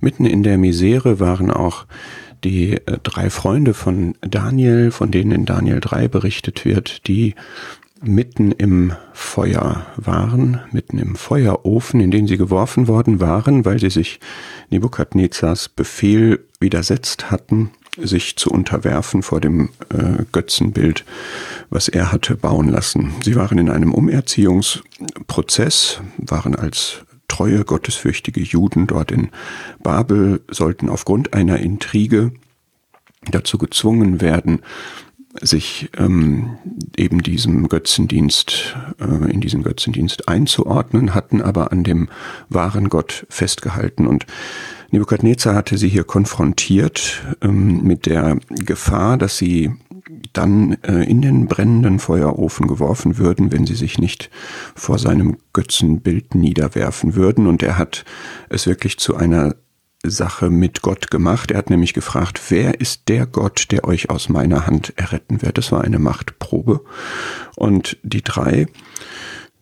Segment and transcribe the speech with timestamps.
[0.00, 1.86] Mitten in der Misere waren auch
[2.44, 7.34] die äh, drei Freunde von Daniel, von denen in Daniel 3 berichtet wird, die
[8.02, 13.90] mitten im Feuer waren, mitten im Feuerofen, in den sie geworfen worden waren, weil sie
[13.90, 14.20] sich
[14.70, 21.06] Nebukadnezars Befehl widersetzt hatten, sich zu unterwerfen vor dem äh, Götzenbild,
[21.70, 23.14] was er hatte bauen lassen.
[23.24, 29.30] Sie waren in einem Umerziehungsprozess, waren als treue, gottesfürchtige Juden dort in
[29.82, 32.32] Babel, sollten aufgrund einer Intrige
[33.30, 34.60] dazu gezwungen werden,
[35.40, 36.56] sich ähm,
[36.96, 42.08] eben diesem Götzendienst, äh, in diesen Götzendienst einzuordnen, hatten aber an dem
[42.48, 44.06] wahren Gott festgehalten.
[44.06, 44.26] Und
[44.90, 49.72] Nebukadnezar hatte sie hier konfrontiert ähm, mit der Gefahr, dass sie
[50.36, 54.30] dann äh, in den brennenden Feuerofen geworfen würden, wenn sie sich nicht
[54.74, 57.46] vor seinem Götzenbild niederwerfen würden.
[57.46, 58.04] Und er hat
[58.48, 59.54] es wirklich zu einer
[60.04, 61.50] Sache mit Gott gemacht.
[61.50, 65.58] Er hat nämlich gefragt, wer ist der Gott, der euch aus meiner Hand erretten wird?
[65.58, 66.82] Das war eine Machtprobe.
[67.56, 68.66] Und die drei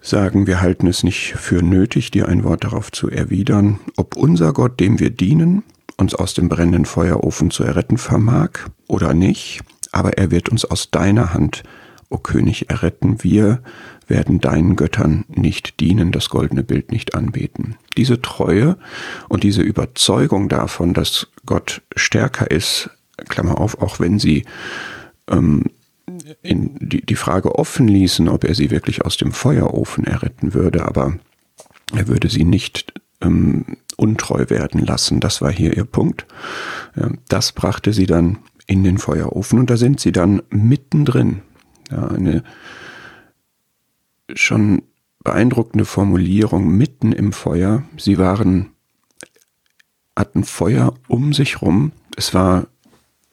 [0.00, 4.52] sagen, wir halten es nicht für nötig, dir ein Wort darauf zu erwidern, ob unser
[4.52, 5.64] Gott, dem wir dienen,
[5.96, 8.50] uns aus dem brennenden Feuerofen zu erretten vermag
[8.86, 9.62] oder nicht,
[9.96, 11.62] aber er wird uns aus deiner Hand,
[12.10, 13.24] o König, erretten.
[13.24, 13.62] Wir
[14.06, 17.76] werden deinen Göttern nicht dienen, das goldene Bild nicht anbeten.
[17.96, 18.76] Diese Treue
[19.30, 22.90] und diese Überzeugung davon, dass Gott stärker ist,
[23.30, 24.44] Klammer auf, auch wenn sie
[25.30, 25.64] ähm,
[26.42, 30.84] in die, die Frage offen ließen, ob er sie wirklich aus dem Feuerofen erretten würde,
[30.84, 31.14] aber
[31.96, 35.20] er würde sie nicht ähm, untreu werden lassen.
[35.20, 36.26] Das war hier ihr Punkt.
[37.28, 41.42] Das brachte sie dann in den Feuerofen und da sind sie dann mittendrin.
[41.90, 42.42] Ja, eine
[44.34, 44.82] schon
[45.22, 47.84] beeindruckende Formulierung mitten im Feuer.
[47.96, 48.70] Sie waren,
[50.16, 51.92] hatten Feuer um sich rum.
[52.16, 52.66] Es war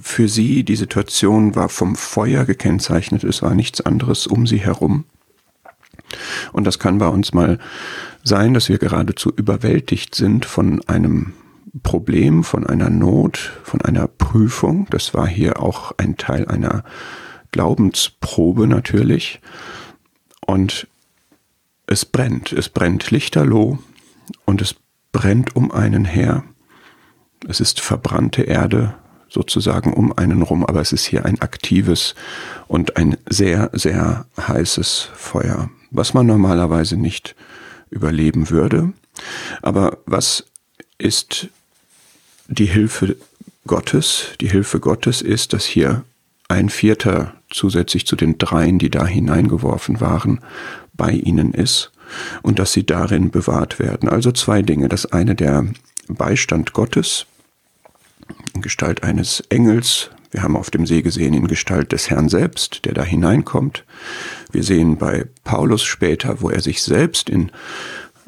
[0.00, 3.24] für sie, die Situation war vom Feuer gekennzeichnet.
[3.24, 5.04] Es war nichts anderes um sie herum.
[6.52, 7.58] Und das kann bei uns mal
[8.22, 11.32] sein, dass wir geradezu überwältigt sind von einem
[11.82, 14.86] Problem, von einer Not, von einer Prüfung.
[14.90, 16.84] Das war hier auch ein Teil einer
[17.52, 19.40] Glaubensprobe natürlich.
[20.46, 20.86] Und
[21.86, 23.78] es brennt, es brennt lichterloh
[24.44, 24.76] und es
[25.12, 26.44] brennt um einen her.
[27.46, 28.94] Es ist verbrannte Erde
[29.28, 32.14] sozusagen um einen rum, aber es ist hier ein aktives
[32.66, 37.36] und ein sehr, sehr heißes Feuer, was man normalerweise nicht
[37.90, 38.92] überleben würde.
[39.62, 40.46] Aber was
[40.98, 41.48] ist
[42.48, 43.16] die Hilfe
[43.66, 44.30] Gottes?
[44.40, 46.04] Die Hilfe Gottes ist, dass hier
[46.48, 50.40] ein Vierter zusätzlich zu den dreien, die da hineingeworfen waren,
[50.94, 51.92] bei ihnen ist
[52.42, 54.08] und dass sie darin bewahrt werden.
[54.08, 54.88] Also zwei Dinge.
[54.88, 55.66] Das eine der
[56.08, 57.26] Beistand Gottes
[58.54, 60.10] in Gestalt eines Engels.
[60.30, 63.84] Wir haben auf dem See gesehen in Gestalt des Herrn selbst, der da hineinkommt.
[64.50, 67.50] Wir sehen bei Paulus später, wo er sich selbst in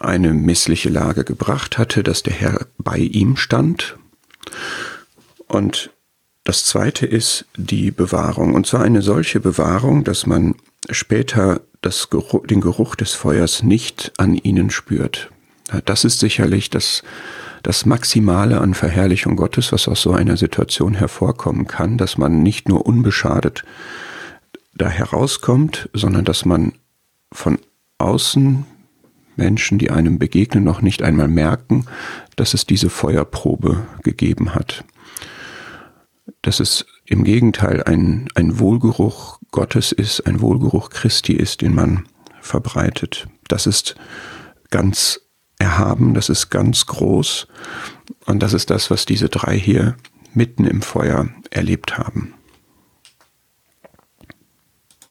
[0.00, 3.96] eine missliche Lage gebracht hatte, dass der Herr bei ihm stand.
[5.46, 5.90] Und
[6.44, 8.54] das zweite ist die Bewahrung.
[8.54, 10.54] Und zwar eine solche Bewahrung, dass man
[10.90, 15.30] später das Geruch, den Geruch des Feuers nicht an ihnen spürt.
[15.84, 17.02] Das ist sicherlich das,
[17.62, 22.68] das Maximale an Verherrlichung Gottes, was aus so einer Situation hervorkommen kann, dass man nicht
[22.68, 23.64] nur unbeschadet
[24.74, 26.74] da herauskommt, sondern dass man
[27.32, 27.58] von
[27.98, 28.66] außen
[29.36, 31.86] Menschen, die einem begegnen, noch nicht einmal merken,
[32.36, 34.84] dass es diese Feuerprobe gegeben hat
[36.42, 42.06] dass es im Gegenteil ein, ein Wohlgeruch Gottes ist, ein Wohlgeruch Christi ist, den man
[42.40, 43.26] verbreitet.
[43.48, 43.96] Das ist
[44.70, 45.20] ganz
[45.58, 47.48] erhaben, das ist ganz groß
[48.26, 49.96] und das ist das, was diese drei hier
[50.34, 52.34] mitten im Feuer erlebt haben.